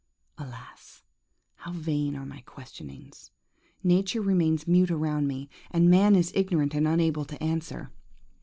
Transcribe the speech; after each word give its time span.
Alas! 0.39 1.03
how 1.57 1.71
vain 1.71 2.15
are 2.15 2.25
my 2.25 2.41
questionings! 2.47 3.29
nature 3.83 4.19
remains 4.19 4.67
mute 4.67 4.89
around 4.89 5.27
me, 5.27 5.47
and 5.69 5.91
man 5.91 6.15
is 6.15 6.31
ignorant 6.33 6.73
and 6.73 6.87
unable 6.87 7.23
to 7.23 7.37
answer. 7.39 7.91